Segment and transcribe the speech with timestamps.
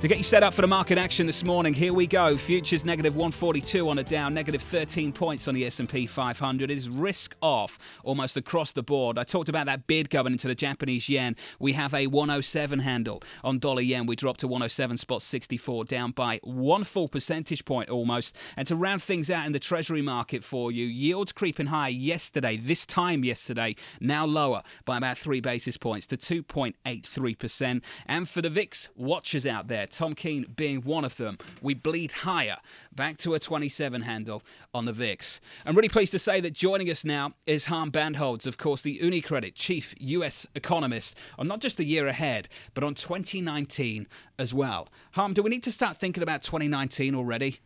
[0.00, 2.36] To get you set up for the market action this morning, here we go.
[2.36, 6.70] Futures negative 142 on a down, negative 13 points on the S&P 500.
[6.70, 9.18] It is risk off almost across the board.
[9.18, 11.34] I talked about that bid going into the Japanese yen.
[11.58, 14.06] We have a 107 handle on dollar yen.
[14.06, 18.36] We dropped to 107 spot 64, down by one full percentage point almost.
[18.56, 22.56] And to round things out in the treasury market for you, yields creeping high yesterday,
[22.56, 27.82] this time yesterday, now lower by about three basis points to 2.83%.
[28.06, 31.38] And for the VIX watchers out there, Tom Keene being one of them.
[31.62, 32.58] We bleed higher,
[32.94, 35.40] back to a 27 handle on the VIX.
[35.66, 38.98] I'm really pleased to say that joining us now is Harm Bandholz, of course, the
[38.98, 44.06] UniCredit chief US economist, on not just the year ahead, but on 2019
[44.38, 44.88] as well.
[45.12, 47.60] Harm, do we need to start thinking about 2019 already?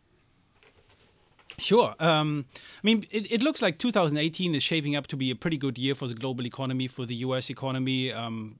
[1.57, 1.93] Sure.
[1.99, 5.57] Um, I mean, it, it, looks like 2018 is shaping up to be a pretty
[5.57, 7.49] good year for the global economy, for the U.S.
[7.49, 8.11] economy.
[8.11, 8.59] Um,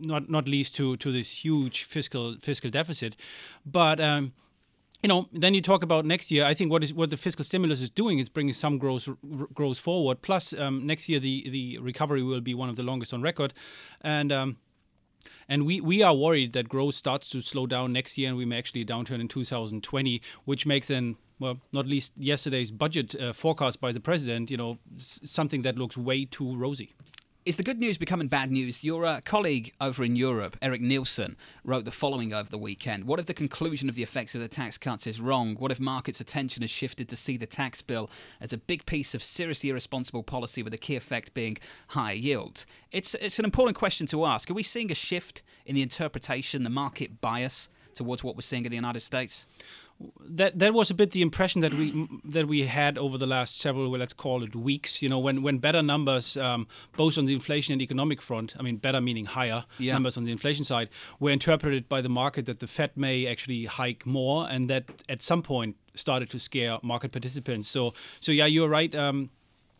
[0.00, 3.16] not not least to to this huge fiscal fiscal deficit,
[3.64, 4.00] but.
[4.00, 4.32] Um,
[5.02, 6.44] you know, then you talk about next year.
[6.46, 9.08] I think what is what the fiscal stimulus is doing is bringing some growth
[9.54, 10.22] growth forward.
[10.22, 13.52] Plus, um, next year the the recovery will be one of the longest on record,
[14.00, 14.56] and um,
[15.48, 18.44] and we, we are worried that growth starts to slow down next year and we
[18.44, 23.80] may actually downturn in 2020, which makes then, well, not least yesterday's budget uh, forecast
[23.80, 26.94] by the president, you know, something that looks way too rosy.
[27.46, 28.82] Is the good news becoming bad news?
[28.82, 33.04] Your uh, colleague over in Europe, Eric Nielsen, wrote the following over the weekend.
[33.04, 35.54] What if the conclusion of the effects of the tax cuts is wrong?
[35.54, 39.14] What if markets' attention has shifted to see the tax bill as a big piece
[39.14, 41.56] of seriously irresponsible policy with a key effect being
[41.90, 42.66] higher yields?
[42.90, 44.50] It's, it's an important question to ask.
[44.50, 48.64] Are we seeing a shift in the interpretation, the market bias towards what we're seeing
[48.64, 49.46] in the United States?
[50.20, 53.58] That that was a bit the impression that we that we had over the last
[53.58, 57.24] several well, let's call it weeks you know when when better numbers um, both on
[57.24, 59.94] the inflation and economic front i mean better meaning higher yeah.
[59.94, 63.64] numbers on the inflation side were interpreted by the market that the fed may actually
[63.64, 68.46] hike more and that at some point started to scare market participants so so yeah
[68.46, 69.30] you're right um,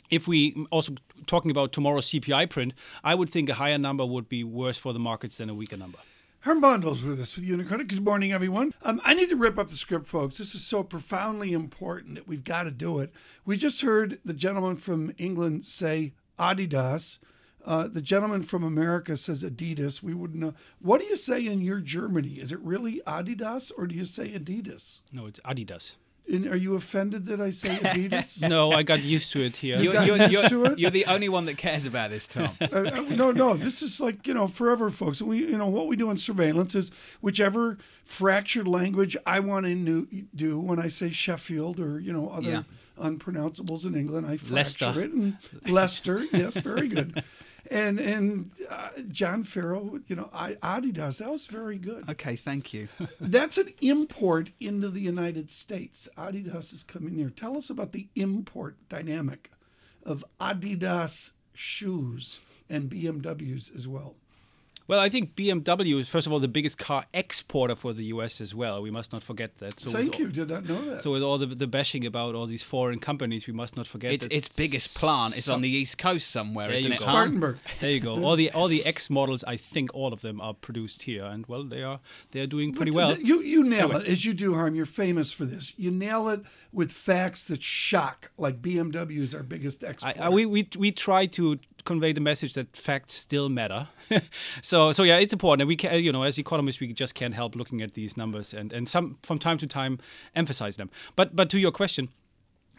[0.09, 0.95] if we also
[1.27, 4.93] talking about tomorrow's CPI print, I would think a higher number would be worse for
[4.93, 5.99] the markets than a weaker number.
[6.47, 7.89] Harm Bandholz with us with UniCredit.
[7.89, 8.73] Good morning, everyone.
[8.85, 10.39] Um, I need to rip up the script, folks.
[10.39, 13.13] This is so profoundly important that we've got to do it.
[13.45, 17.19] We just heard the gentleman from England say Adidas.
[17.65, 20.05] Uh, the gentleman from America says Adidas.
[20.05, 20.55] We wouldn't know.
[20.79, 22.35] What do you say in your Germany?
[22.35, 25.01] Is it really Adidas or do you say Adidas?
[25.11, 25.97] No, it's Adidas.
[26.33, 28.41] And are you offended that I say Adidas?
[28.49, 29.79] no, I got used to it here.
[29.79, 30.79] You got you're, used you're, to it?
[30.79, 32.51] you're the only one that cares about this, Tom.
[32.61, 35.23] uh, uh, no, no, this is like you know forever, folks.
[35.23, 40.07] We, you know, what we do in surveillance is whichever fractured language I want to
[40.35, 42.63] do when I say Sheffield or you know other yeah.
[42.99, 45.01] unpronounceables in England, I fracture Leicester.
[45.01, 45.13] it.
[45.13, 45.37] And
[45.69, 47.23] Leicester, yes, very good
[47.71, 51.19] and and uh, John Ferro, you know, I, Adidas.
[51.19, 52.09] That was very good.
[52.09, 52.89] Okay, thank you.
[53.21, 56.09] That's an import into the United States.
[56.17, 57.31] Adidas is coming here.
[57.31, 59.51] Tell us about the import dynamic
[60.05, 64.17] of Adidas shoes and BMWs as well.
[64.89, 68.41] Well, I think BMW is first of all the biggest car exporter for the U.S.
[68.41, 68.81] as well.
[68.81, 69.81] We must not forget that.
[69.81, 70.27] So Thank you.
[70.27, 71.03] All, Did not know that.
[71.03, 74.13] So with all the, the bashing about all these foreign companies, we must not forget
[74.13, 76.99] its its biggest plant is on the east coast somewhere, there isn't it?
[76.99, 77.59] Spartanburg.
[77.81, 78.25] There you go.
[78.25, 81.47] all the all the X models, I think all of them are produced here, and
[81.47, 83.17] well, they are they are doing pretty well.
[83.19, 84.05] You you nail anyway.
[84.05, 84.75] it as you do, Harm.
[84.75, 85.75] You're famous for this.
[85.77, 86.43] You nail it
[86.73, 90.23] with facts that shock, like BMW is our biggest exporter.
[90.23, 93.89] I, I, we we we try to convey the message that facts still matter.
[94.63, 95.63] so so yeah, it's important.
[95.63, 98.53] And we can, you know, as economists, we just can't help looking at these numbers
[98.53, 99.99] and and some from time to time
[100.35, 100.91] emphasize them.
[101.15, 102.09] But but to your question,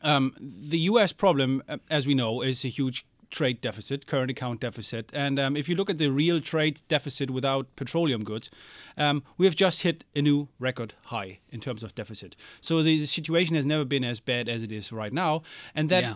[0.04, 1.12] um, the U.S.
[1.12, 5.12] problem, uh, as we know, is a huge trade deficit, current account deficit.
[5.14, 8.50] And um, if you look at the real trade deficit without petroleum goods,
[8.98, 12.36] um, we have just hit a new record high in terms of deficit.
[12.62, 15.44] So the, the, situation has never been as bad as it is right now.
[15.76, 16.16] And that yeah.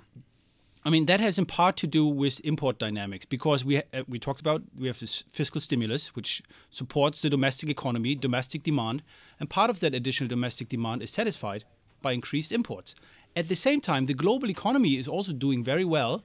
[0.84, 4.18] I mean, that has in part to do with import dynamics because we uh, we
[4.18, 6.42] talked about we have this fiscal stimulus which
[6.72, 9.04] supports the domestic economy, domestic demand,
[9.40, 11.66] and part of that additional domestic demand is satisfied
[12.02, 12.96] by increased imports.
[13.36, 16.24] At the same time, the global economy is also doing very well,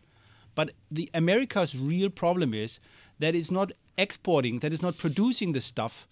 [0.54, 2.80] but the America's real problem is
[3.18, 6.08] that it's not exporting, that it's not producing the stuff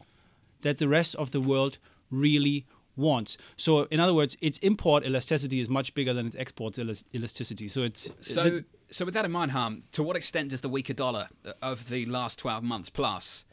[0.61, 1.79] that the rest of the world
[2.11, 3.37] really wants.
[3.57, 7.69] So, in other words, its import elasticity is much bigger than its export elasticity.
[7.69, 8.63] So, it's so.
[8.91, 11.89] so, with that in mind, Harm, to what extent does the weaker dollar uh, of
[11.89, 13.45] the last 12 months plus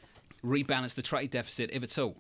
[0.44, 2.18] rebalance the trade deficit, if at all?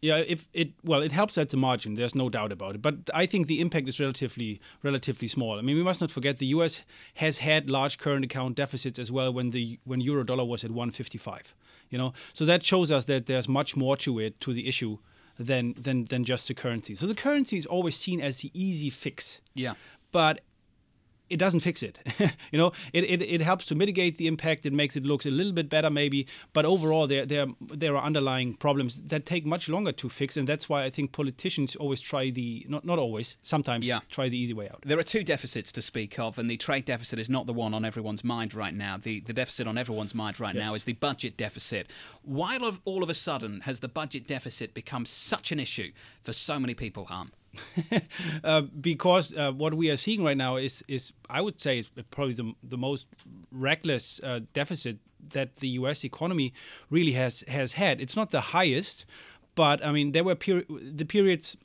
[0.00, 1.94] Yeah, if it well, it helps at the margin.
[1.94, 2.82] There's no doubt about it.
[2.82, 5.58] But I think the impact is relatively relatively small.
[5.58, 6.82] I mean, we must not forget the U.S.
[7.14, 10.70] has had large current account deficits as well when the when euro dollar was at
[10.70, 11.54] 155.
[11.90, 14.98] You know, so that shows us that there's much more to it to the issue
[15.38, 16.94] than than than just the currency.
[16.94, 19.40] So the currency is always seen as the easy fix.
[19.54, 19.74] Yeah.
[20.10, 20.40] But
[21.30, 21.98] it doesn't fix it.
[22.52, 24.66] you know, it, it, it helps to mitigate the impact.
[24.66, 26.26] It makes it look a little bit better, maybe.
[26.52, 30.46] But overall, there there there are underlying problems that take much longer to fix, and
[30.46, 34.00] that's why I think politicians always try the not not always, sometimes yeah.
[34.10, 34.82] try the easy way out.
[34.84, 37.74] There are two deficits to speak of, and the trade deficit is not the one
[37.74, 38.96] on everyone's mind right now.
[38.96, 40.64] The the deficit on everyone's mind right yes.
[40.64, 41.90] now is the budget deficit.
[42.22, 45.92] Why all of a sudden has the budget deficit become such an issue
[46.22, 47.30] for so many people, Harm?
[48.44, 51.90] uh, because uh, what we are seeing right now is, is I would say, is
[52.10, 53.06] probably the, the most
[53.52, 54.98] reckless uh, deficit
[55.30, 56.04] that the U.S.
[56.04, 56.52] economy
[56.90, 58.00] really has has had.
[58.00, 59.04] It's not the highest,
[59.54, 61.56] but I mean there were peri- the periods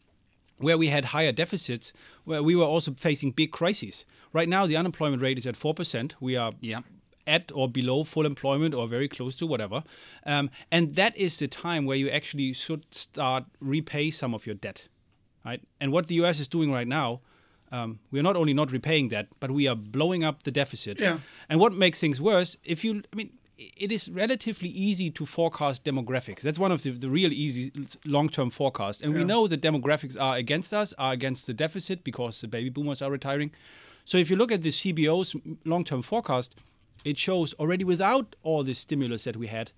[0.57, 1.93] where we had higher deficits,
[2.25, 4.05] where we were also facing big crises.
[4.31, 6.15] Right now, the unemployment rate is at four percent.
[6.19, 6.81] We are yeah
[7.25, 9.83] at or below full employment or very close to whatever.
[10.25, 14.55] Um, and that is the time where you actually should start repay some of your
[14.55, 14.87] debt
[15.45, 15.61] right?
[15.79, 16.39] And what the U.S.
[16.39, 17.21] is doing right now,
[17.71, 20.99] um, we are not only not repaying that, but we are blowing up the deficit.
[20.99, 21.19] Yeah.
[21.49, 25.83] And what makes things worse, if you, I mean, it is relatively easy to forecast
[25.83, 26.41] demographics.
[26.41, 27.71] That's one of the, the real easy
[28.05, 29.01] long-term forecasts.
[29.01, 29.19] And yeah.
[29.19, 33.01] we know that demographics are against us, are against the deficit because the baby boomers
[33.01, 33.51] are retiring.
[34.05, 35.35] So if you look at the CBO's
[35.65, 36.55] long-term forecast,
[37.05, 39.71] it shows already without all this stimulus that we had,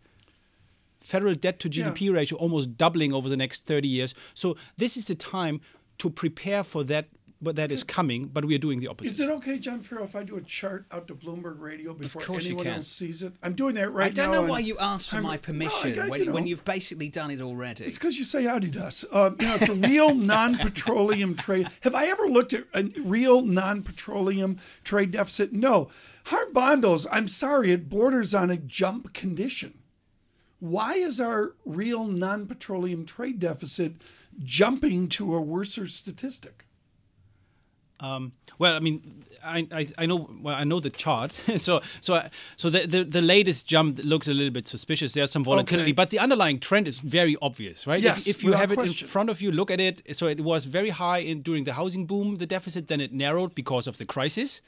[1.06, 2.12] federal debt to GDP yeah.
[2.12, 4.14] ratio almost doubling over the next 30 years.
[4.34, 5.62] So this is the time
[6.00, 7.08] to prepare for that
[7.42, 9.12] but that is coming, but we are doing the opposite.
[9.12, 12.24] Is it okay, John Ferro, if I do a chart out to Bloomberg Radio before
[12.36, 13.34] anyone else sees it?
[13.44, 14.24] I'm doing that right now.
[14.24, 16.48] I don't know why you asked for I'm, my permission no, when, you know, when,
[16.48, 17.86] you've basically done it already.
[17.86, 19.06] It's because you say Adidas.
[19.12, 21.70] Uh, you know, it's a real non-petroleum trade.
[21.82, 25.54] Have I ever looked at a real non-petroleum trade deficit?
[25.54, 25.90] No.
[26.26, 29.76] Harm Bandholz, I'm sorry, it borders on a jump condition
[30.60, 33.94] why is our real non petroleum trade deficit
[34.44, 36.66] jumping to a worser statistic?
[38.00, 42.28] Um, well, I mean, I, I, I, know well I know the chart, so so
[42.58, 45.14] so the, the, the latest jump looks a little bit suspicious.
[45.14, 45.94] There's some volatility, okay.
[45.94, 48.02] but the underlying trend is very obvious, right?
[48.02, 49.06] Yes, if, if you have it question.
[49.06, 50.02] in front of you, look at it.
[50.16, 52.88] So it was very high in during the housing boom, the deficit.
[52.88, 54.62] Then it narrowed because of the crisis.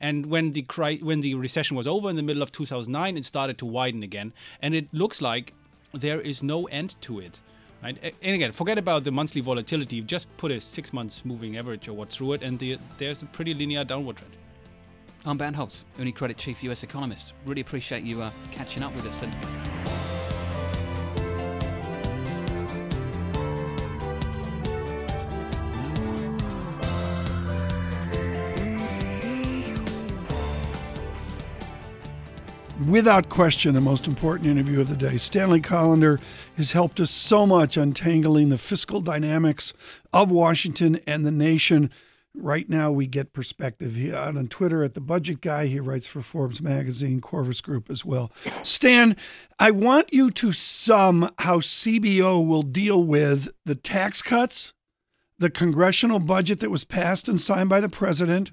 [0.00, 3.24] And when the cri- when the recession was over in the middle of 2009, it
[3.24, 5.52] started to widen again, and it looks like
[5.92, 7.40] there is no end to it.
[7.82, 10.00] And again, forget about the monthly volatility.
[10.02, 13.26] Just put a six months moving average or what through it, and the, there's a
[13.26, 14.36] pretty linear downward trend.
[15.24, 17.32] Harm Bandholz, UniCredit Chief US Economist.
[17.46, 19.22] Really appreciate you uh, catching up with us.
[19.22, 19.32] And
[32.90, 35.16] without question, the most important interview of the day.
[35.16, 36.20] Stanley Collender
[36.56, 39.72] has helped us so much untangling the fiscal dynamics
[40.12, 41.90] of Washington and the nation.
[42.34, 43.96] Right now, we get perspective.
[43.96, 45.66] He out on Twitter at the Budget Guy.
[45.66, 48.32] He writes for Forbes magazine, Qorvis Group as well.
[48.62, 49.16] Stan,
[49.58, 54.74] I want you to sum how CBO will deal with the tax cuts,
[55.38, 58.52] the congressional budget that was passed and signed by the president,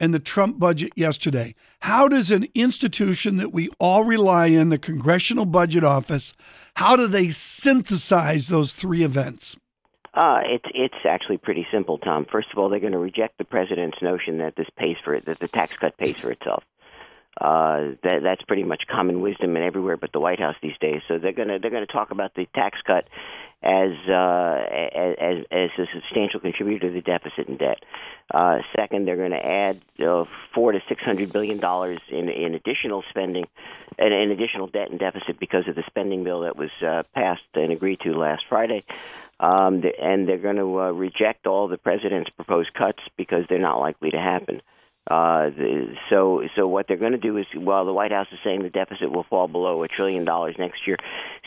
[0.00, 1.54] and the Trump budget yesterday.
[1.80, 6.34] How does an institution that we all rely on, the Congressional Budget Office,
[6.74, 9.56] how do they synthesize those three events?
[10.14, 12.24] Uh, it's it's actually pretty simple, Tom.
[12.30, 15.26] First of all, they're going to reject the president's notion that this pays for it,
[15.26, 16.64] that the tax cut pays for itself.
[17.38, 21.02] Uh, that that's pretty much common wisdom in everywhere but the White House these days.
[21.06, 23.04] So they're gonna they're gonna talk about the tax cut
[23.62, 24.64] as uh,
[25.20, 27.78] as as a substantial contributor to the deficit and debt.
[28.32, 32.54] Uh, second, they're going to add uh, four to six hundred billion dollars in in
[32.54, 33.46] additional spending
[33.98, 37.42] and in additional debt and deficit because of the spending bill that was uh, passed
[37.54, 38.84] and agreed to last Friday.
[39.38, 43.78] Um, and they're going to uh, reject all the president's proposed cuts because they're not
[43.78, 44.62] likely to happen.
[45.08, 48.38] Uh, the, so, so what they're going to do is, well, the White House is
[48.42, 50.96] saying the deficit will fall below a trillion dollars next year,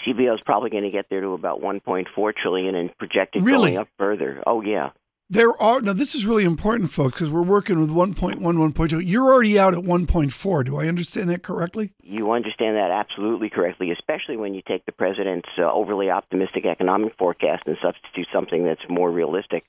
[0.07, 3.71] CBO is probably going to get there to about 1.4 trillion and projected really?
[3.71, 4.41] going up further.
[4.47, 4.91] Oh yeah,
[5.29, 5.91] There are now.
[5.91, 9.05] This is really important, folks, because we're working with 1.1, 1.2.
[9.05, 10.65] You're already out at 1.4.
[10.65, 11.91] Do I understand that correctly?
[12.01, 17.13] You understand that absolutely correctly, especially when you take the president's uh, overly optimistic economic
[17.17, 19.65] forecast and substitute something that's more realistic.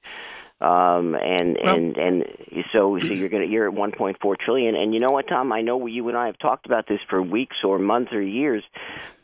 [0.60, 2.24] Um, and Well- and and
[2.72, 4.74] so so you're gonna you're at 1.4 trillion.
[4.76, 5.52] And you know what, Tom?
[5.52, 8.62] I know you and I have talked about this for weeks or months or years,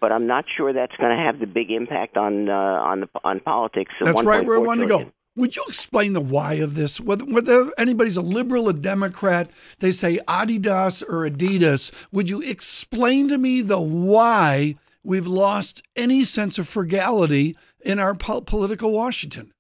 [0.00, 3.08] but I'm not sure that's going to have the big impact on uh, on the
[3.22, 3.94] on politics.
[4.00, 5.12] That's right where I 1.4 wanted to go.
[5.36, 6.98] Would you explain the why of this?
[6.98, 9.50] Whether, whether anybody's a liberal, a Democrat,
[9.80, 11.92] they say Adidas or Adidas.
[12.10, 18.14] Would you explain to me the why we've lost any sense of frugality in our
[18.14, 19.52] po- political Washington?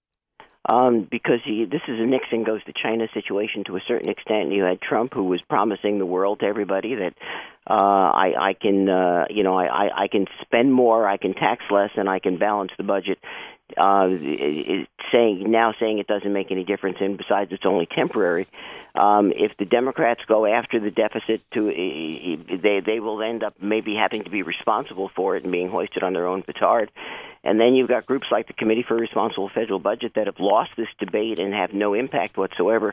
[0.68, 4.50] Um, because he, this is a Nixon goes to China situation to a certain extent.
[4.50, 7.14] You had Trump, who was promising the world to everybody that
[7.68, 11.34] uh, I, I can, uh, you know, I, I, I can spend more, I can
[11.34, 13.18] tax less, and I can balance the budget.
[13.76, 14.10] Uh,
[15.10, 18.46] saying now saying it doesn't make any difference, and besides, it's only temporary.
[18.94, 23.96] Um, if the Democrats go after the deficit, to they they will end up maybe
[23.96, 26.92] having to be responsible for it and being hoisted on their own petard.
[27.46, 30.40] And then you've got groups like the Committee for a Responsible Federal Budget that have
[30.40, 32.92] lost this debate and have no impact whatsoever.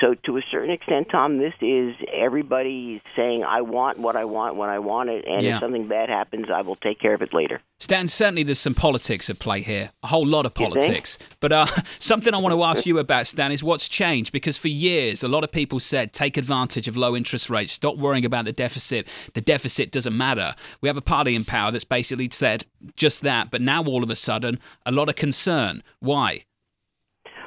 [0.00, 4.56] So, to a certain extent, Tom, this is everybody saying, I want what I want
[4.56, 5.54] when I want it, and Yeah.
[5.54, 7.60] if something bad happens, I will take care of it later.
[7.78, 11.18] Stan, certainly there's some politics at play here, a whole lot of politics.
[11.40, 11.66] But uh,
[11.98, 14.32] something I want to ask you about, Stan, is what's changed?
[14.32, 17.96] Because for years, a lot of people said take advantage of low interest rates, stop
[17.96, 19.08] worrying about the deficit.
[19.34, 20.54] The deficit doesn't matter.
[20.80, 22.66] We have a party in power that's basically said
[22.96, 23.50] just that.
[23.50, 25.82] But now all of a sudden, a lot of concern.
[26.00, 26.44] Why?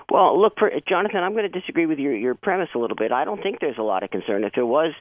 [0.10, 3.12] Well, look, for, Jonathan, I'm going to disagree with your, your premise a little bit.
[3.12, 4.44] I don't think there's a lot of concern.
[4.44, 4.94] If there was,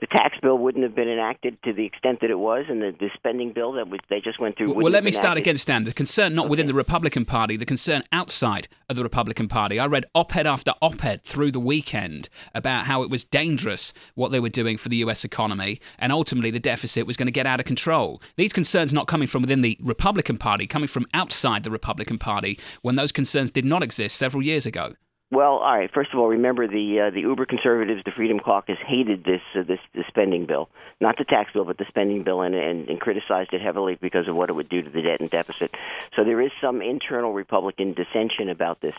[0.00, 2.94] the tax bill wouldn't have been enacted to the extent that it was, and the,
[2.98, 4.74] the spending bill that was, they just went through.
[4.74, 5.84] Well, let me start again, Stan.
[5.84, 9.78] The concern not within the Republican Party, the concern outside of the Republican Party.
[9.78, 13.92] I read op ed after op ed through the weekend about how it was dangerous
[14.14, 17.32] what they were doing for the US economy, and ultimately the deficit was going to
[17.32, 18.22] get out of control.
[18.36, 22.58] These concerns not coming from within the Republican Party, coming from outside the Republican Party,
[22.82, 24.94] when those concerns did not exist several years ago.
[25.32, 25.90] Well, all right.
[25.90, 29.62] First of all, remember the uh, the uber conservatives, the Freedom Caucus, hated this uh,
[29.66, 30.68] this the spending bill,
[31.00, 34.28] not the tax bill, but the spending bill, and, and and criticized it heavily because
[34.28, 35.70] of what it would do to the debt and deficit.
[36.14, 38.92] So there is some internal Republican dissension about this,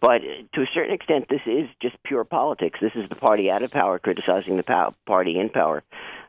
[0.00, 2.78] but uh, to a certain extent, this is just pure politics.
[2.80, 5.82] This is the party out of power criticizing the pow- party in power.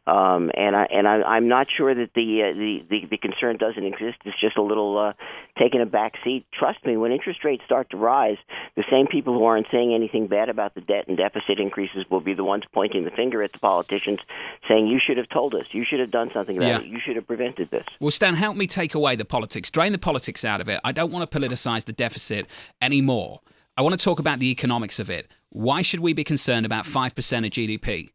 [0.05, 3.55] Um, and I and I, I'm not sure that the, uh, the the the concern
[3.55, 4.17] doesn't exist.
[4.25, 5.13] It's just a little uh,
[5.57, 6.45] taking a back seat.
[6.51, 8.35] Trust me, when interest rates start to rise,
[8.75, 12.19] the same people who aren't saying anything bad about the debt and deficit increases will
[12.19, 14.19] be the ones pointing the finger at the politicians,
[14.67, 16.79] saying you should have told us, you should have done something about Yeah.
[16.79, 17.85] it, you should have prevented this.
[18.01, 20.81] Well, Stan, help me take away the politics, drain the politics out of it.
[20.83, 22.47] I don't want to politicize the deficit
[22.81, 23.39] anymore.
[23.77, 25.31] I want to talk about the economics of it.
[25.49, 27.07] Why should we be concerned about 5%
[27.45, 28.09] of GDP?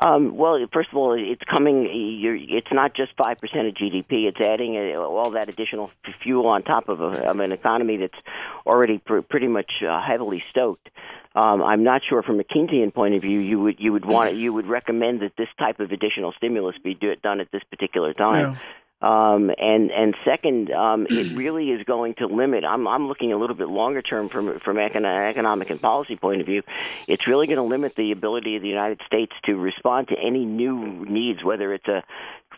[0.00, 1.86] Um, well, first of all, it's coming.
[1.90, 4.28] It's not just five percent of GDP.
[4.28, 5.90] It's adding uh, all that additional
[6.22, 8.14] fuel on top of, a, of an economy that's
[8.66, 10.88] already pr- pretty much uh, heavily stoked.
[11.34, 14.34] Um, I'm not sure, from a Keynesian point of view, you would you would want
[14.34, 18.14] you would recommend that this type of additional stimulus be do, done at this particular
[18.14, 18.58] time.
[19.02, 22.64] Um, and and second, um, it really is going to limit.
[22.64, 26.40] I'm I'm looking a little bit longer term from from an economic and policy point
[26.40, 26.62] of view.
[27.08, 30.44] It's really going to limit the ability of the United States to respond to any
[30.44, 32.02] new needs, whether it's a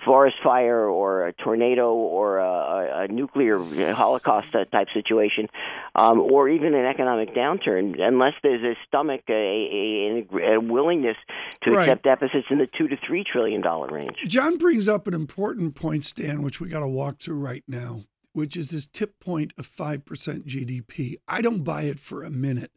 [0.05, 3.59] forest fire or a tornado or a, a, nuclear
[3.95, 5.49] holocaust type situation,
[5.95, 11.17] um, or even an economic downturn, unless there's a stomach, a, a, a willingness
[11.63, 11.89] to Right.
[11.89, 14.17] accept deficits in the two to three trillion dollar range.
[14.27, 18.05] John brings up an important point, Stan, which we got to walk through right now,
[18.33, 20.03] which is this tip point of 5%
[20.47, 21.17] GDP.
[21.29, 22.73] I don't buy it for a minute.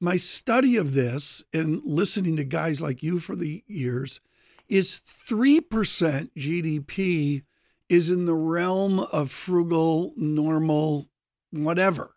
[0.00, 4.20] My study of this and listening to guys like you for the years
[4.70, 7.42] is 3% GDP
[7.88, 11.08] is in the realm of frugal, normal,
[11.50, 12.14] whatever.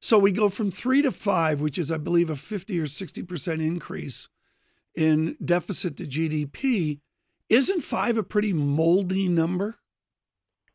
[0.00, 3.60] So we go from three to five, which is, I believe, a 50 or 60%
[3.60, 4.28] increase
[4.94, 7.00] in deficit to GDP.
[7.48, 9.76] Isn't five a pretty moldy number?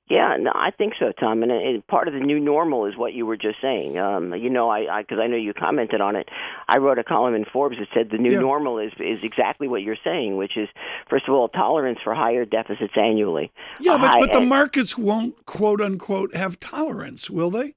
[0.09, 1.43] Yeah, no, I think so, Tom.
[1.43, 3.99] And, and part of the new normal is what you were just saying.
[3.99, 6.27] Um, you know, I because I, know you commented on it.
[6.67, 8.39] I wrote a column in Forbes that said the new Yeah.
[8.39, 10.67] normal is is exactly what you're saying, which is
[11.09, 13.51] first of all tolerance for higher deficits annually.
[13.79, 17.75] Yeah, but, high- but the and- markets won't quote unquote have tolerance, will they?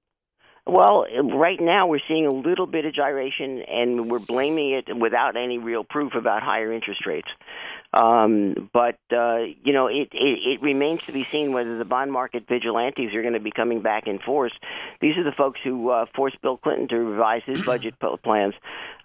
[0.65, 5.37] Well, right now we're seeing a little bit of gyration, and we're blaming it without
[5.37, 7.29] any real proof about higher interest rates.
[7.95, 12.11] Um, but uh, you know, it, it it remains to be seen whether the bond
[12.11, 14.53] market vigilantes are going to be coming back in force.
[15.03, 17.95] These are the folks who uh, forced Bill Clinton to revise his budget
[18.25, 18.55] plans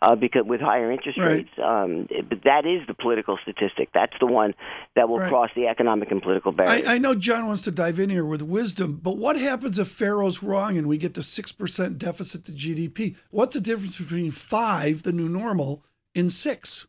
[0.02, 1.28] uh, because with higher interest Right.
[1.28, 1.50] rates.
[1.62, 3.90] Um, but that is the political statistic.
[3.94, 4.54] That's the one
[4.96, 5.30] that will Right.
[5.30, 6.88] cross the economic and political barriers.
[6.88, 9.90] I, I know John wants to dive in here with wisdom, but what happens if
[9.90, 13.16] Ferro's wrong and we get to 6% deficit to GDP?
[13.32, 15.84] What's the difference between five, the new normal,
[16.16, 16.88] and six?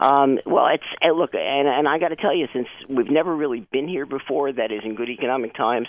[0.00, 3.36] Um, well, it's uh, look, and and I got to tell you, since we've never
[3.36, 5.88] really been here before, that is in good economic times,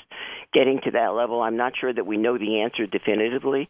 [0.54, 3.70] getting to that level, I'm not sure that we know the answer definitively.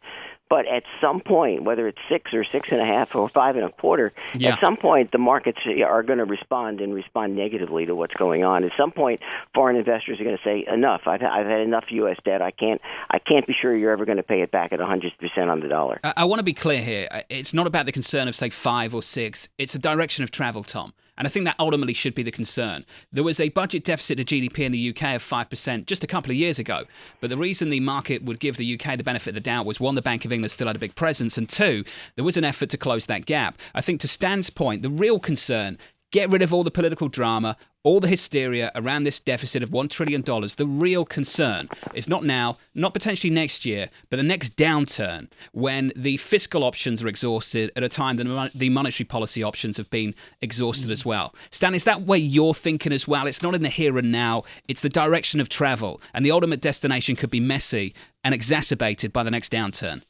[0.51, 3.63] But at some point, whether it's six or six and a half or five and
[3.63, 4.51] a quarter, Yeah.
[4.55, 8.43] at some point the markets are going to respond and respond negatively to what's going
[8.43, 8.65] on.
[8.65, 9.21] At some point,
[9.55, 11.03] foreign investors are going to say, "Enough!
[11.07, 12.17] I've I've had enough U.S.
[12.25, 12.41] debt.
[12.41, 15.13] I can't I can't be sure you're ever going to pay it back at 100
[15.17, 17.07] percent on the dollar." I, I want to be clear here.
[17.29, 19.47] It's not about the concern of, say, five or six.
[19.57, 20.91] It's the direction of travel, Tom.
[21.17, 22.83] And I think that ultimately should be the concern.
[23.11, 26.31] There was a budget deficit to GDP in the UK of 5% just a couple
[26.31, 26.85] of years ago.
[27.19, 29.79] But the reason the market would give the UK the benefit of the doubt was
[29.79, 31.83] one, the Bank of England still had a big presence, and two,
[32.15, 33.57] there was an effort to close that gap.
[33.75, 35.77] I think to Stan's point, the real concern
[36.11, 39.89] Get rid of all the political drama, all the hysteria around this deficit of $1
[39.89, 40.21] trillion.
[40.21, 45.93] The real concern is not now, not potentially next year, but the next downturn when
[45.95, 49.89] the fiscal options are exhausted at a time that the the monetary policy options have
[49.89, 51.33] been exhausted as well.
[51.49, 53.25] Stan, is that way you're thinking as well?
[53.25, 56.61] It's not in the here and now, it's the direction of travel, and the ultimate
[56.61, 60.03] destination could be messy and exacerbated by the next downturn.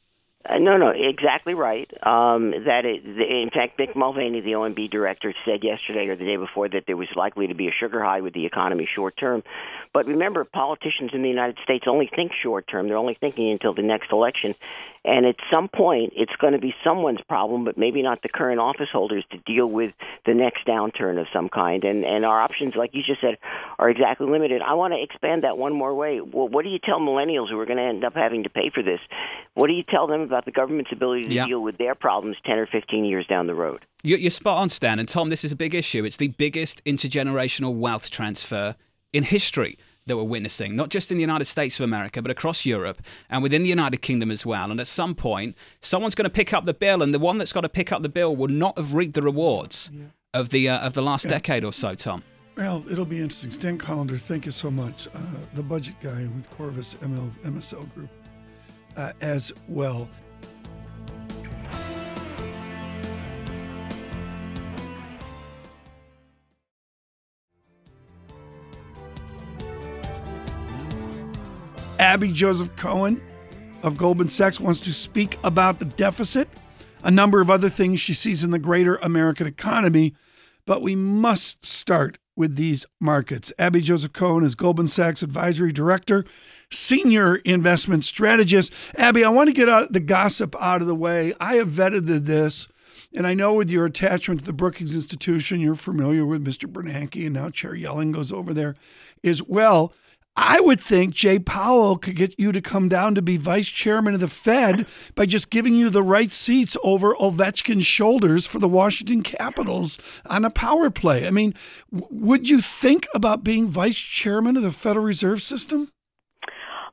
[0.44, 1.88] Uh, no, no, exactly right.
[2.04, 6.36] Um, that it, in fact, Mick Mulvaney, the OMB director, said yesterday or the day
[6.36, 9.44] before that there was likely to be a sugar high with the economy short term.
[9.92, 12.88] But remember, politicians in the United States only think short term.
[12.88, 14.54] They're only thinking until the next election.
[15.04, 18.60] And at some point, it's going to be someone's problem, but maybe not the current
[18.60, 19.92] office holders to deal with
[20.26, 21.82] the next downturn of some kind.
[21.82, 23.38] And and our options, like you just said,
[23.80, 24.62] are exactly limited.
[24.62, 26.20] I want to expand that one more way.
[26.20, 28.70] Well, what do you tell millennials who are going to end up having to pay
[28.72, 29.00] for this?
[29.54, 31.46] What do you tell them about the government's ability to Yeah.
[31.46, 33.84] deal with their problems 10 or 15 years down the road?
[34.02, 34.98] You- You're spot on, Stan.
[34.98, 36.04] And Tom, this is a big issue.
[36.04, 38.76] It's the biggest intergenerational wealth transfer
[39.12, 42.66] in history that we're witnessing, not just in the United States of America, but across
[42.66, 44.70] Europe and within the United Kingdom as well.
[44.70, 47.52] And at some point, someone's going to pick up the bill, and the one that's
[47.52, 49.92] got to pick up the bill will not have reaped the rewards
[50.34, 51.94] of the uh, of the last decade or so.
[51.94, 52.24] Tom.
[52.56, 53.50] Well, it'll be interesting.
[53.50, 55.06] Stan Collender, thank you so much.
[55.14, 55.20] Uh,
[55.54, 58.10] the budget guy with Qorvis ML, MSL Group
[58.96, 60.08] uh, as well.
[72.02, 73.22] Abby Joseph Cohen
[73.84, 76.48] of Goldman Sachs wants to speak about the deficit,
[77.04, 80.12] a number of other things she sees in the greater American economy,
[80.66, 83.52] but we must start with these markets.
[83.56, 86.24] Abby Joseph Cohen is Goldman Sachs Advisory Director,
[86.72, 88.74] Senior Investment Strategist.
[88.96, 91.34] Abby, I want to get out the gossip out of the way.
[91.38, 92.66] I have vetted this,
[93.14, 96.68] and I know with your attachment to the Brookings Institution, you're familiar with Mr.
[96.68, 98.74] Bernanke, and now Chair Yellen goes over there
[99.22, 99.94] as well.
[100.34, 104.14] I would think Jay Powell could get you to come down to be vice chairman
[104.14, 108.68] of the Fed by just giving you the right seats over Ovechkin's shoulders for the
[108.68, 111.26] Washington Capitals on a power play.
[111.26, 111.52] I mean,
[111.90, 115.90] would you think about being vice chairman of the Federal Reserve System?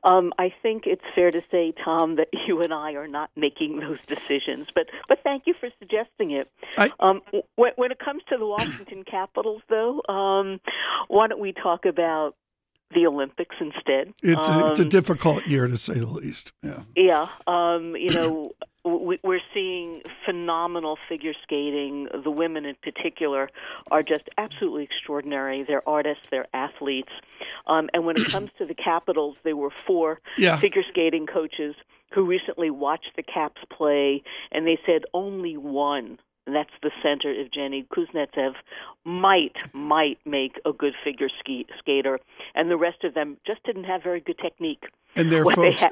[0.02, 3.80] Um, I think it's fair to say, Tom, that you and I are not making
[3.80, 4.68] those decisions.
[4.74, 6.50] But but thank you for suggesting it.
[6.76, 7.22] I- um,
[7.56, 10.60] when, when it comes to the Washington Capitals, though, um,
[11.08, 12.34] why don't we talk about
[12.94, 14.12] the Olympics instead?
[14.22, 16.52] It's a, it's a Um, difficult year to say the least.
[16.62, 16.82] Yeah.
[16.96, 18.52] Yeah, um, you know,
[18.84, 22.08] we, we're seeing phenomenal figure skating.
[22.24, 23.50] The women, in particular,
[23.90, 25.62] are just absolutely extraordinary.
[25.62, 27.12] They're artists, they're athletes.
[27.66, 30.56] Um, and when it comes to the Capitals, there were four Yeah.
[30.58, 31.74] figure skating coaches
[32.12, 36.18] who recently watched the Caps play, and they said only one.
[36.50, 38.54] And that's the center, Evgeny Kuznetsov,
[39.04, 42.18] might might make a good figure ski, skater,
[42.56, 44.82] and the rest of them just didn't have very good technique.
[45.14, 45.90] And there, What they folks, ha-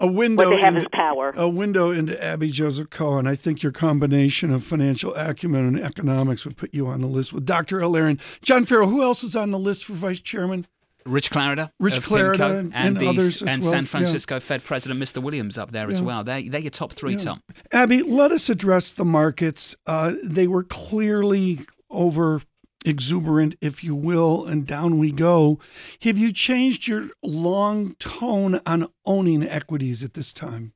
[0.00, 1.32] a window what they have into, is power.
[1.36, 3.28] a window into Abby Joseph Cohen.
[3.28, 7.32] I think your combination of financial acumen and economics would put you on the list
[7.32, 7.80] with Dr.
[7.80, 8.18] El-Erian.
[8.42, 10.66] John Ferro, who else is on the list for vice chairman?
[11.04, 13.88] Rich Clarida, Rich Clarida and- and, the, others and well, San yeah.
[13.88, 15.22] Francisco Fed President Mr.
[15.22, 16.24] Williams up there as well.
[16.24, 17.18] They they're your top three, Yeah.
[17.18, 17.42] Tom.
[17.72, 19.76] Abby, let us address the markets.
[19.86, 22.42] Uh, they were clearly over
[22.84, 25.58] exuberant, if you will, and down we go.
[26.02, 30.72] Have you changed your long tone on owning equities at this time?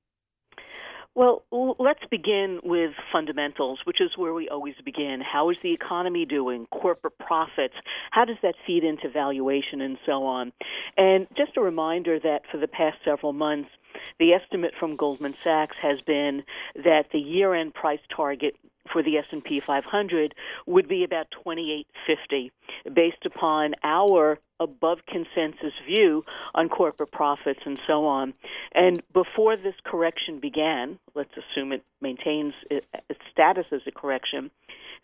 [1.17, 1.45] Well,
[1.79, 5.23] let's begin with fundamentals, which is where we always begin.
[5.23, 6.67] How is the economy doing?
[6.71, 7.73] Corporate profits?
[8.11, 10.53] How does that feed into valuation and so on?
[10.99, 13.71] And just a reminder that for the past several months,
[14.19, 16.43] the estimate from Goldman Sachs has been
[16.75, 18.55] that the year-end price target
[18.93, 20.35] for the S&P 500
[20.67, 22.53] would be about 2850
[22.93, 28.33] based upon our above consensus view on corporate profits and so on.
[28.73, 32.87] And before this correction began, let's assume it maintains its
[33.31, 34.51] status as a correction,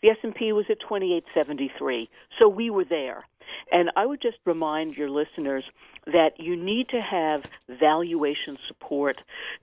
[0.03, 2.09] the S&P was at 2873.
[2.39, 3.25] So we were there.
[3.71, 5.65] And I would just remind your listeners
[6.07, 9.21] that you need to have valuation support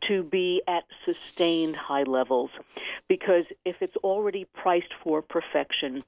[0.08, 2.50] to be at sustained high levels
[3.08, 6.04] because if it's already priced for perfection,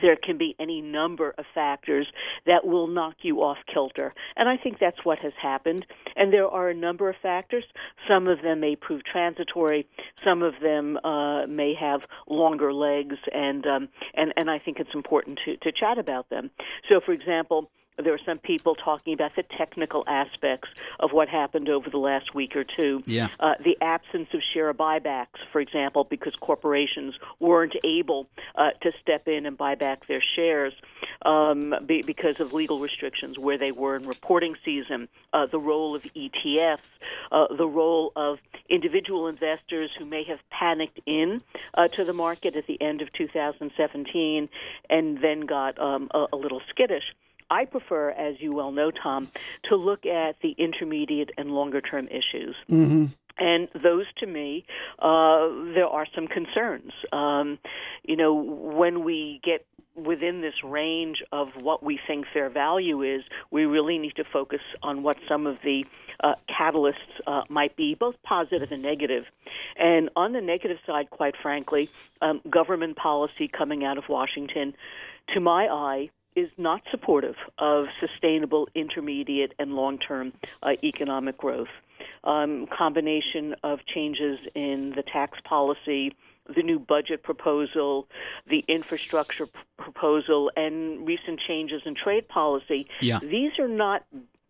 [0.00, 2.06] there can be any number of factors
[2.46, 4.12] that will knock you off kilter.
[4.36, 5.86] And I think that's what has happened.
[6.16, 7.64] And there are a number of factors.
[8.08, 9.86] Some of them may prove transitory.
[10.24, 13.16] Some of them uh, may have longer legs.
[13.32, 16.50] And, um, and, and I think it's important to, to chat about them.
[16.88, 20.68] So, for example, there were some people talking about the technical aspects
[21.00, 23.02] of what happened over the last week or two.
[23.06, 23.28] Yeah.
[23.38, 29.28] Uh, the absence of share buybacks, for example, because corporations weren't able uh, to step
[29.28, 30.72] in and buy back their shares
[31.26, 35.08] um, be, because of legal restrictions where they were in reporting season.
[35.32, 36.78] Uh, the role of ETFs,
[37.30, 41.42] uh, the role of individual investors who may have panicked in
[41.74, 44.48] uh, to the market at the end of 2017
[44.88, 47.04] and then got um, a, a little skittish.
[47.52, 49.30] I prefer, as you well know, Tom,
[49.68, 52.56] to look at the intermediate and longer term issues.
[52.70, 53.06] Mm-hmm.
[53.38, 54.64] And those, to me,
[54.98, 56.92] uh, there are some concerns.
[57.12, 57.58] Um,
[58.04, 63.22] you know, when we get within this range of what we think fair value is,
[63.50, 65.84] we really need to focus on what some of the
[66.24, 66.94] uh, catalysts
[67.26, 69.24] uh, might be, both positive and negative.
[69.76, 71.90] And on the negative side, quite frankly,
[72.22, 74.72] um, government policy coming out of Washington,
[75.34, 81.68] to my eye, is not supportive of sustainable intermediate and long term uh, economic growth.
[82.24, 86.14] Um, combination of changes in the tax policy,
[86.54, 88.08] the new budget proposal,
[88.48, 92.86] the infrastructure p- proposal, and recent changes in trade policy.
[93.00, 93.20] Yeah.
[93.20, 94.04] These are not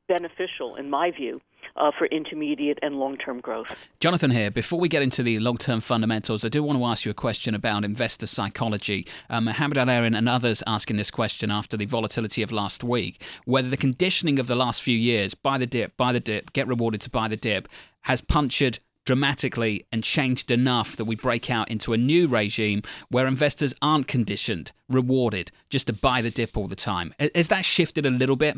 [0.09, 1.41] beneficial, in my view,
[1.77, 3.69] uh, for intermediate and long term growth.
[4.01, 4.51] Jonathan here.
[4.51, 7.15] Before we get into the long term fundamentals, I do want to ask you a
[7.15, 9.07] question about investor psychology.
[9.31, 13.69] Um, Mohamed El-Erian and others asking this question after the volatility of last week whether
[13.69, 17.01] the conditioning of the last few years, buy the dip, buy the dip, get rewarded
[17.03, 17.69] to buy the dip,
[18.03, 23.27] has punctured dramatically and changed enough that we break out into a new regime where
[23.27, 27.15] investors aren't conditioned, rewarded, just to buy the dip all the time.
[27.35, 28.57] Has that shifted a little bit?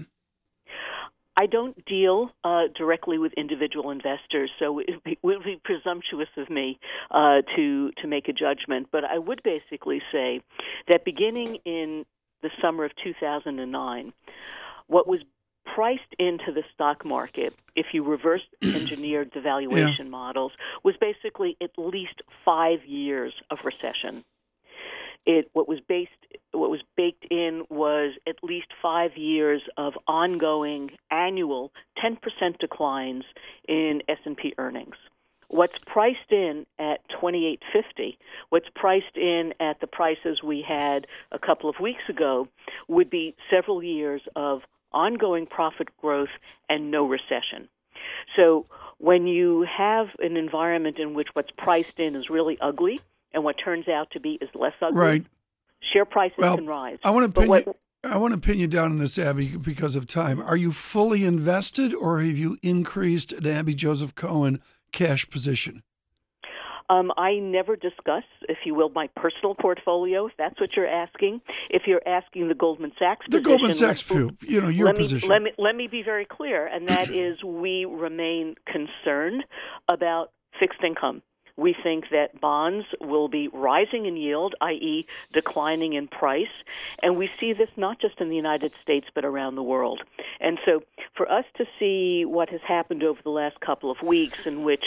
[1.37, 6.79] I don't deal uh, directly with individual investors, so it would be, presumptuous of me
[7.11, 8.89] uh, to to make a judgment.
[8.93, 10.41] But I would basically say
[10.89, 12.05] that beginning in
[12.43, 14.13] the summer of 2009,
[14.87, 15.21] what was
[15.75, 20.11] priced into the stock market, if you reverse engineered the valuation yeah.
[20.11, 20.53] models,
[20.85, 24.25] was basically at least five years of recession.
[25.27, 26.11] It what was based
[26.53, 32.19] what was baked in was at least five years of ongoing annual 10%
[32.59, 33.25] declines
[33.67, 34.97] in S&P earnings.
[35.49, 41.71] What's priced in at 2850, what's priced in at the prices we had a couple
[41.71, 42.49] of weeks ago
[42.89, 46.31] would be several years of ongoing profit growth
[46.69, 47.69] and no recession.
[48.37, 48.67] So
[48.99, 53.01] when you have an environment in which what's priced in is really ugly,
[53.35, 54.99] and what turns out to be is less ugly.
[54.99, 55.27] Right.
[55.93, 56.99] Share prices well, can rise.
[57.05, 59.57] I want to pin what, you, I want to pin you down on this, Abby,
[59.57, 60.41] because of time.
[60.41, 64.61] Are you fully invested, or have you increased an Abby Joseph Cohen
[64.93, 65.83] cash position?
[66.91, 70.27] Um, I never discuss, if you will, my personal portfolio.
[70.27, 74.03] If that's what you're asking, if you're asking the Goldman Sachs, the position, Goldman Sachs
[74.03, 75.29] view, you know, your let position.
[75.29, 79.45] Me, let me let me be very clear, and that is we remain concerned
[79.89, 81.23] about fixed income.
[81.57, 86.47] We think that bonds will be rising in yield, i.e., declining in price.
[87.03, 90.03] And we see this not just in the United States, but around the world.
[90.41, 90.83] And so
[91.17, 94.85] for us to see what has happened over the last couple of weeks, in which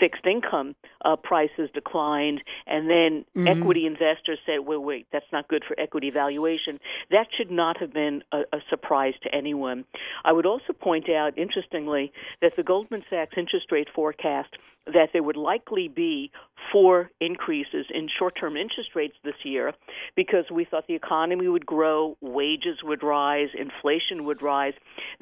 [0.00, 3.46] fixed income uh, prices declined, and then mm-hmm.
[3.46, 6.78] equity investors said, "Well, wait, that's not good for equity valuation."
[7.10, 9.84] That should not have been a, a, surprise to anyone.
[10.24, 15.22] I would also point out, interestingly, that the Goldman Sachs interest rate forecast that there
[15.22, 16.30] would likely be
[16.72, 19.72] four increases in short-term interest rates this year
[20.14, 24.74] because we thought the economy would grow, wages would rise, inflation would rise.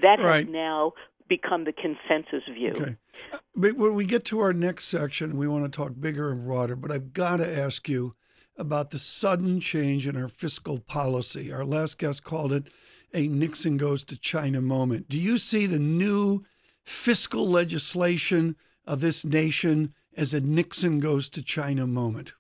[0.03, 0.45] That right.
[0.45, 0.93] has now
[1.29, 2.73] become the consensus view.
[2.75, 2.97] Okay.
[3.55, 6.77] But when we get to our next section, we want to talk bigger and broader,
[6.77, 8.15] but I've got to ask you
[8.57, 11.53] about the sudden change in our fiscal policy.
[11.53, 12.69] Our last guest called it
[13.13, 15.09] a Nixon goes to China moment.
[15.09, 16.45] Do you see the new
[16.85, 18.57] fiscal legislation
[18.87, 22.35] of this nation as a Nixon goes to China moment?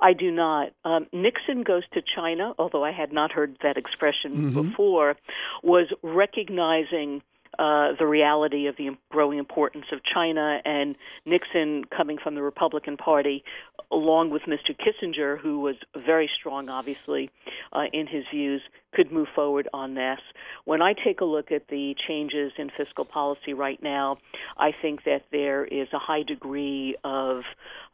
[0.00, 0.70] I do not.
[0.84, 4.70] Um, Nixon goes to China, although I had not heard that expression mm-hmm.
[4.70, 5.16] before,
[5.62, 7.22] was recognizing
[7.58, 12.96] uh, the reality of the growing importance of China, and Nixon, coming from the Republican
[12.96, 13.44] Party,
[13.90, 14.74] along with Mr.
[14.76, 15.74] Kissinger, who was
[16.06, 17.30] very strong, obviously,
[17.72, 18.62] uh, in his views,
[18.94, 20.20] could move forward on this.
[20.64, 24.18] When I take a look at the changes in fiscal policy right now,
[24.56, 27.42] I think that there is a high degree of,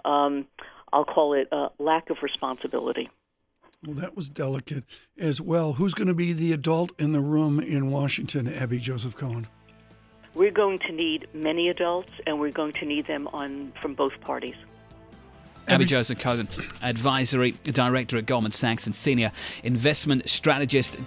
[0.05, 0.47] um,
[0.93, 3.09] I'll call it, a lack of responsibility.
[3.87, 4.83] Well, that was delicate
[5.17, 5.75] as well.
[5.75, 9.47] Who's going to be the adult in the room in Washington, Abby Joseph Cohen?
[10.35, 14.21] We're going to need many adults, and we're going to need them on from both
[14.21, 14.57] parties.
[15.69, 16.49] Abby Joseph Cohen,
[16.83, 19.31] Advisory Director at Goldman Sachs and Senior
[19.63, 20.99] Investment Strategist.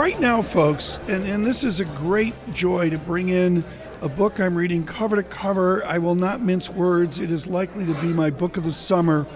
[0.00, 3.62] Right now, folks, and, and this is a great joy to bring in
[4.00, 5.84] a book I'm reading cover to cover.
[5.84, 7.20] I will not mince words.
[7.20, 9.26] It is likely to be my book of the summer.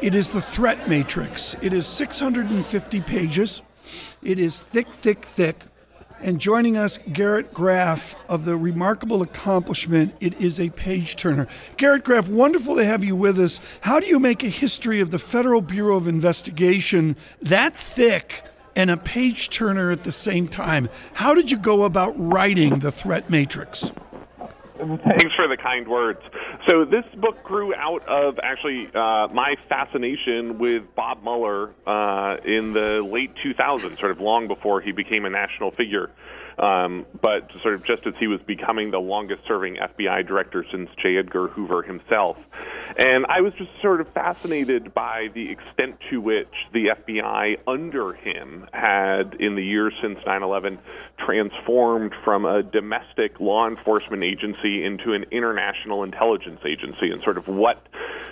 [0.00, 1.56] It is The Threat Matrix.
[1.60, 3.62] It is 650 pages.
[4.22, 5.64] It is thick, thick, thick.
[6.20, 11.48] And joining us, Garrett Graff of the remarkable accomplishment, it is a page turner.
[11.78, 13.60] Garrett Graff, wonderful to have you with us.
[13.80, 18.44] How do you make a history of the Federal Bureau of Investigation that thick
[18.76, 20.88] and a page turner at the same time.
[21.14, 23.90] How did you go about writing the threat matrix?
[24.78, 26.20] Thanks for the kind words.
[26.68, 32.74] So this book grew out of actually uh, my fascination with Bob Mueller uh, in
[32.74, 36.10] the late 2000s, sort of long before he became a national figure.
[36.58, 40.88] Um, but sort of just as he was becoming the longest serving FBI director since
[41.02, 41.18] J.
[41.18, 42.38] Edgar Hoover himself.
[42.98, 48.14] And I was just sort of fascinated by the extent to which the FBI under
[48.14, 50.78] him had, in the years since 9 11,
[51.18, 57.48] transformed from a domestic law enforcement agency into an international intelligence agency, and sort of
[57.48, 57.86] what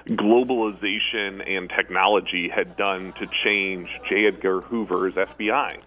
[0.09, 4.27] globalization and technology had done to change J.
[4.27, 5.79] Edgar Hoover's FBI.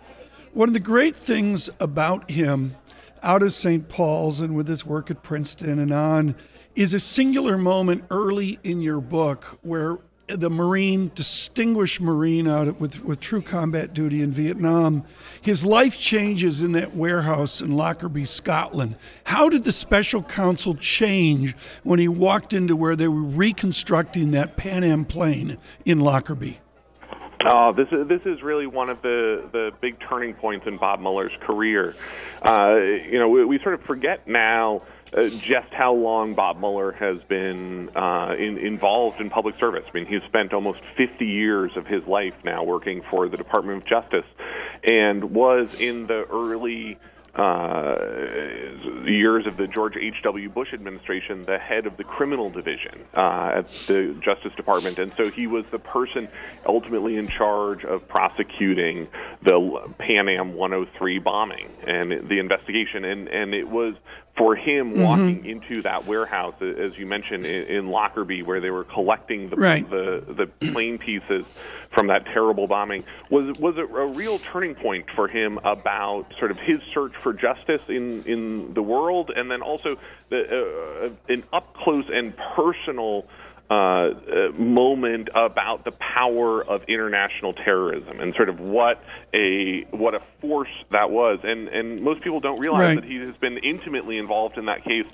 [0.58, 2.76] One of the great things about him
[3.22, 3.88] out of St.
[3.88, 6.36] Paul's and with his work at Princeton and on
[6.76, 13.06] is a singular moment early in your book where the Marine, distinguished Marine out with,
[13.06, 15.04] with true combat duty in Vietnam,
[15.44, 18.96] his life changes in that warehouse in Lockerbie, Scotland.
[19.26, 24.58] How did the special counsel change when he walked into where they were reconstructing that
[24.58, 26.58] Pan Am plane in Lockerbie?
[27.46, 31.00] Oh, this is this is really one of the the big turning points in Bob
[31.00, 31.96] Mueller's career.
[32.42, 34.82] Uh, you know, we, we sort of forget now.
[35.16, 39.86] Uh, just how long Bob Mueller has been uh, in, involved in public service.
[39.88, 43.84] I mean, he's spent almost 50 years of his life now working for the Department
[43.84, 44.26] of Justice
[44.84, 46.98] and was in the early
[47.38, 47.96] uh,
[49.06, 50.50] years of the George H.W.
[50.50, 54.98] Bush administration, the head of the criminal division uh, at the Justice Department.
[54.98, 56.28] And so he was the person
[56.66, 59.08] ultimately in charge of prosecuting
[59.44, 63.06] the Pan Am 103 bombing and the investigation.
[63.06, 63.96] And, and it was
[64.38, 65.02] for him mm-hmm.
[65.02, 69.56] walking into that warehouse, as you mentioned in, in Lockerbie, where they were collecting the,
[69.56, 69.90] right.
[69.90, 71.46] the the plane pieces
[71.92, 76.52] from that terrible bombing, was was a, a real turning point for him about sort
[76.52, 79.98] of his search for justice in in the world, and then also
[80.30, 83.26] the, uh, an up close and personal
[83.70, 89.04] uh, uh, moment about the power of international terrorism and sort of what
[89.34, 91.40] a what a force that was.
[91.44, 93.02] And and most people don't realize right.
[93.02, 95.06] that he has been intimately involved in that case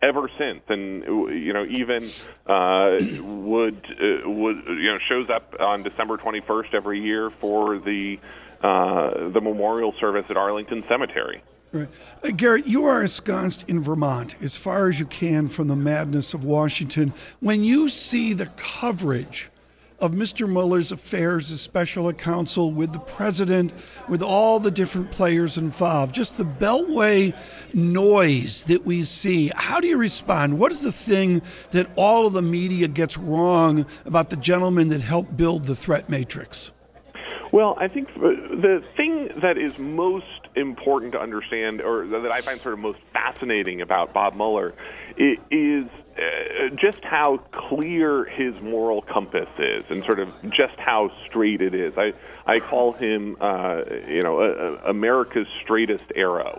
[0.00, 0.62] ever since.
[0.68, 2.10] And you know, even
[2.46, 8.18] uh, would uh, would you know shows up on December 21st every year for the
[8.62, 11.42] uh, the memorial service at Arlington Cemetery.
[11.72, 11.88] Right.
[12.24, 16.34] Uh, Garrett, you are ensconced in Vermont as far as you can from the madness
[16.34, 17.12] of Washington.
[17.38, 19.50] When you see the coverage
[20.00, 20.48] of Mr.
[20.48, 23.72] Mueller's affairs as special counsel with the president,
[24.08, 27.36] with all the different players involved, just the beltway
[27.72, 30.58] noise that we see, how do you respond?
[30.58, 35.02] What is the thing that all of the media gets wrong about the gentleman that
[35.02, 36.72] helped build the threat matrix?
[37.52, 42.60] Well, I think the thing that is most important to understand, or that I find
[42.60, 44.74] sort of most fascinating about Bob Mueller,
[45.16, 45.86] is
[46.16, 51.74] uh, just how clear his moral compass is, and sort of just how straight it
[51.74, 51.98] is.
[51.98, 52.12] I
[52.46, 56.56] I call him, uh, you know, America's straightest arrow,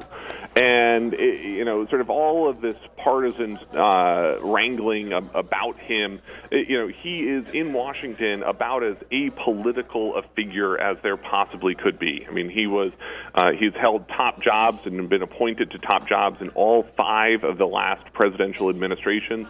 [0.62, 6.20] and it, you know, sort of all of this partisan uh, wrangling about him.
[6.52, 11.74] It, you know, he is in Washington about as apolitical a figure as there possibly
[11.74, 12.28] could be.
[12.30, 12.92] I mean, he was
[13.34, 17.58] uh, he's held top jobs and been appointed to top jobs in all five of
[17.58, 19.48] the last presidential administrations.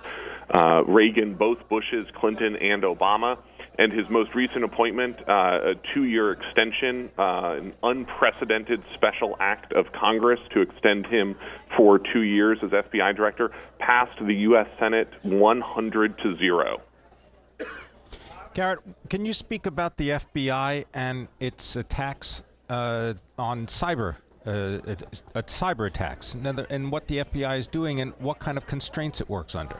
[0.50, 3.38] Uh, Reagan, both Bushes, Clinton, and Obama
[3.77, 9.73] and his most recent appointment, uh, a two year extension, uh, an unprecedented special act
[9.73, 11.36] of Congress to extend him
[11.77, 14.67] for two years as FBI director, passed the U.S.
[14.79, 16.81] Senate 100 to 0.
[18.53, 18.79] Garrett,
[19.10, 24.17] can you speak about the FBI and its attacks uh, on cyber?
[24.43, 24.79] Uh,
[25.43, 29.53] cyber attacks and what the FBI is doing and what kind of constraints it works
[29.53, 29.79] under.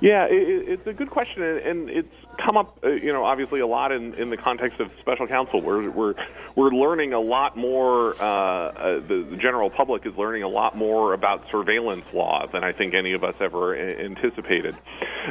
[0.00, 2.08] Yeah, it, it's a good question, and it's
[2.44, 5.60] come up, uh, you know, obviously a lot in, in the context of special counsel.
[5.60, 6.14] We're we're
[6.56, 8.14] we're learning a lot more.
[8.20, 12.64] Uh, uh, the, the general public is learning a lot more about surveillance law than
[12.64, 14.76] I think any of us ever anticipated.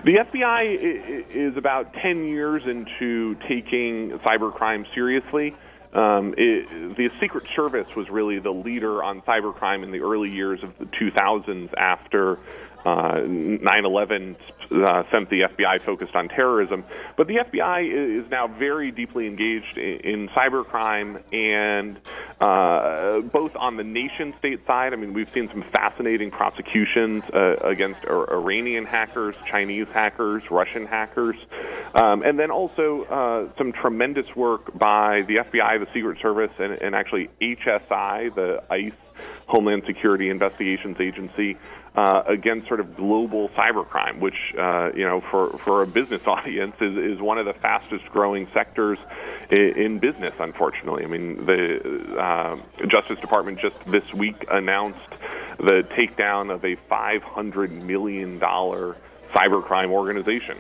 [0.04, 5.56] The FBI is about ten years into taking cybercrime seriously.
[5.94, 10.64] Um, it, the Secret Service was really the leader on cybercrime in the early years
[10.64, 12.40] of the 2000s after
[12.86, 14.36] uh, 9/11
[14.72, 16.84] uh, sent the FBI focused on terrorism,
[17.16, 22.00] but the FBI is now very deeply engaged in, in cybercrime and
[22.40, 24.94] uh, both on the nation state side.
[24.94, 31.36] I mean, we've seen some fascinating prosecutions uh, against Iranian hackers, Chinese hackers, Russian hackers,
[31.94, 36.74] um, and then also uh, some tremendous work by the FBI, the Secret Service, and,
[36.74, 38.94] and actually HSI, the ICE
[39.48, 41.58] Homeland Security Investigations Agency,
[41.96, 46.76] uh, against sort of global cybercrime, which uh, you know for for a business audience
[46.82, 48.98] is, is one of the fastest growing sectors
[49.52, 50.34] in, in business.
[50.40, 55.00] Unfortunately, I mean the uh, Justice Department just this week announced
[55.58, 58.96] the takedown of a 500 million dollar
[59.34, 60.58] cybercrime organization.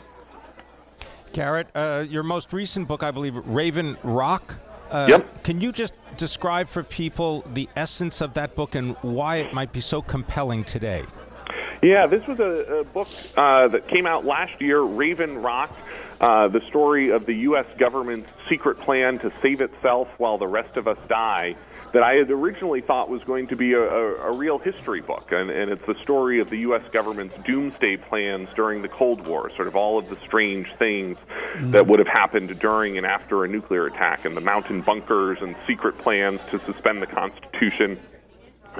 [1.31, 4.55] Garrett, uh, your most recent book, I believe, Raven Rock.
[4.91, 5.43] Uh, yep.
[5.43, 9.73] Can you just describe for people the essence of that book and why it might
[9.73, 11.03] be so compelling today?
[11.81, 15.75] Yeah, this was a, a book uh, that came out last year, Raven Rock.
[16.21, 17.65] Uh, the story of the U.S.
[17.77, 21.55] government's secret plan to save itself while the rest of us die,
[21.93, 25.31] that I had originally thought was going to be a, a, a real history book.
[25.31, 26.83] And, and, it's the story of the U.S.
[26.91, 31.71] government's doomsday plans during the Cold War, sort of all of the strange things mm-hmm.
[31.71, 35.55] that would have happened during and after a nuclear attack, and the mountain bunkers and
[35.67, 37.99] secret plans to suspend the Constitution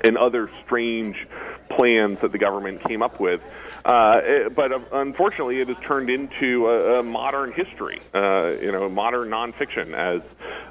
[0.04, 1.28] and other strange
[1.70, 3.42] plans that the government came up with.
[3.86, 8.72] Uh, it, but uh, unfortunately, it has turned into a, a modern history, uh, you
[8.72, 10.22] know, modern nonfiction as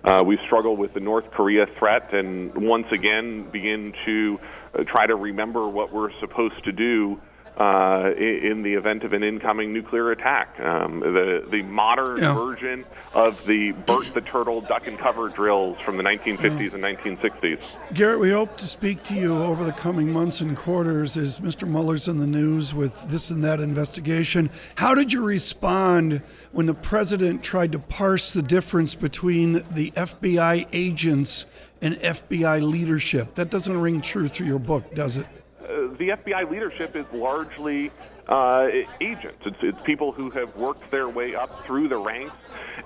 [0.05, 4.41] uh, we struggle with the North Korea threat and once again begin to
[4.75, 7.21] uh, try to remember what we're supposed to do
[7.57, 10.59] uh, in the event of an incoming nuclear attack.
[10.61, 12.35] Um, the the modern yeah.
[12.35, 17.61] version of the Bert the Turtle duck and cover drills from the 1950s and 1960s.
[17.93, 21.69] Garrett, we hope to speak to you over the coming months and quarters as Mr.
[21.69, 24.51] Mueller's in the news with this and that investigation.
[24.77, 30.67] How did you respond when the president tried to parse the difference between the FBI
[30.73, 31.47] agents
[31.83, 33.35] and FBI leadership?
[33.35, 35.27] That doesn't ring true through your book, does it?
[35.63, 37.91] The FBI leadership is largely
[38.29, 38.69] uh,
[39.01, 39.39] agents.
[39.45, 42.37] It's, it's people who have worked their way up through the ranks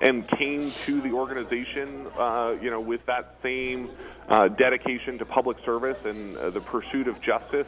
[0.01, 3.89] and came to the organization, uh, you know, with that same
[4.27, 7.67] uh, dedication to public service and uh, the pursuit of justice.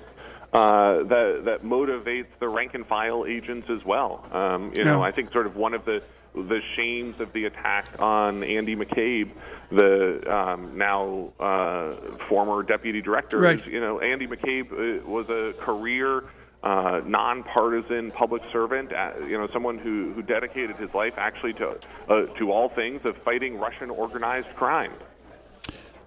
[0.51, 4.25] Uh, that that motivates the rank and file agents as well.
[4.31, 6.01] Um, you know, I think sort of one of the
[6.33, 9.29] the shames of the attack on Andy McCabe,
[9.71, 11.93] the um, now uh,
[12.27, 13.37] former deputy director.
[13.37, 13.61] Right.
[13.61, 16.23] Is, you know, Andy McCabe uh, was a career.
[16.61, 21.79] Uh, nonpartisan public servant, uh, you know, someone who, who dedicated his life actually to
[22.09, 24.91] uh, to all things of fighting Russian organized crime.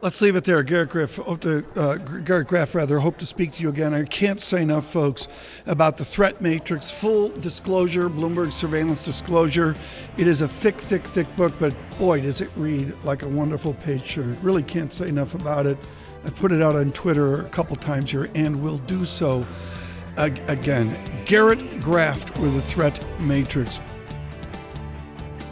[0.03, 0.65] Let's leave it there.
[0.65, 3.95] Garrett Graff, hope to, uh, Garrett Graff, rather, hope to speak to you again.
[3.95, 5.29] I can't say enough, folks,
[5.65, 9.77] about the threat matrix, full disclosure, Bloomberg surveillance disclosure.
[10.17, 13.75] It is a thick, thick, thick book, but boy, does it read like a wonderful
[13.75, 14.37] page turner.
[14.43, 15.79] Really can't say enough about it.
[16.25, 19.47] I've put it out on Twitter a couple times here and will do so
[20.17, 20.93] again.
[21.27, 23.79] Garrett Graff with the threat matrix.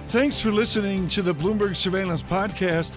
[0.09, 2.97] Thanks for listening to the Bloomberg Surveillance Podcast.